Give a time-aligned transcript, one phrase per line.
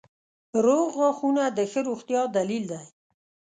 [0.65, 2.81] •روغ غاښونه د ښه روغتیا دلیل دی.